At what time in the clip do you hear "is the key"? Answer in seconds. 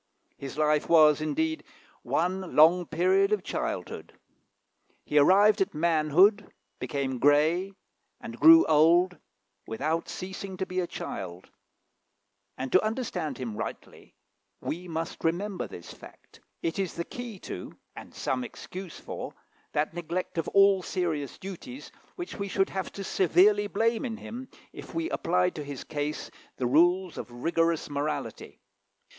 16.79-17.37